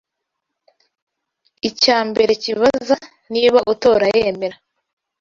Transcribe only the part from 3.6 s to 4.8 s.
utora yemera